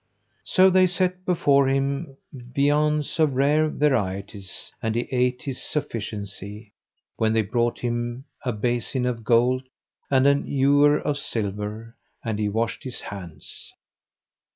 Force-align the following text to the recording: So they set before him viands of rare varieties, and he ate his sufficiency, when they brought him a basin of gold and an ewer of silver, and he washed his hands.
So 0.45 0.71
they 0.71 0.87
set 0.87 1.25
before 1.27 1.67
him 1.69 2.17
viands 2.33 3.19
of 3.19 3.35
rare 3.35 3.69
varieties, 3.69 4.71
and 4.81 4.95
he 4.95 5.01
ate 5.11 5.43
his 5.43 5.61
sufficiency, 5.61 6.73
when 7.17 7.33
they 7.33 7.43
brought 7.43 7.77
him 7.81 8.25
a 8.43 8.51
basin 8.51 9.05
of 9.05 9.23
gold 9.23 9.61
and 10.09 10.25
an 10.25 10.47
ewer 10.47 10.97
of 10.97 11.19
silver, 11.19 11.95
and 12.25 12.39
he 12.39 12.49
washed 12.49 12.83
his 12.83 12.99
hands. 13.01 13.73